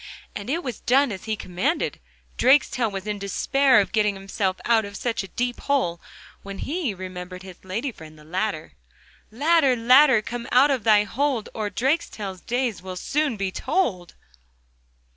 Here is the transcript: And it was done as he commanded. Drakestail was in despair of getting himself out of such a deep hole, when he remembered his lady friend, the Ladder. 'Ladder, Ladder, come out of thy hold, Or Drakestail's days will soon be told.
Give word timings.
And 0.35 0.49
it 0.49 0.63
was 0.63 0.79
done 0.79 1.11
as 1.11 1.25
he 1.25 1.35
commanded. 1.35 1.99
Drakestail 2.35 2.89
was 2.91 3.05
in 3.05 3.19
despair 3.19 3.79
of 3.79 3.91
getting 3.91 4.15
himself 4.15 4.57
out 4.65 4.83
of 4.83 4.95
such 4.97 5.21
a 5.21 5.27
deep 5.27 5.59
hole, 5.59 6.01
when 6.41 6.57
he 6.57 6.91
remembered 6.95 7.43
his 7.43 7.63
lady 7.63 7.91
friend, 7.91 8.17
the 8.17 8.23
Ladder. 8.23 8.73
'Ladder, 9.29 9.75
Ladder, 9.75 10.23
come 10.23 10.47
out 10.51 10.71
of 10.71 10.83
thy 10.85 11.03
hold, 11.03 11.49
Or 11.53 11.69
Drakestail's 11.69 12.41
days 12.41 12.81
will 12.81 12.95
soon 12.97 13.37
be 13.37 13.51
told. 13.51 14.15